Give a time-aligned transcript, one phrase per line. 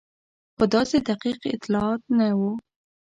[0.55, 2.51] خو داسې دقیق اطلاعات نه وو.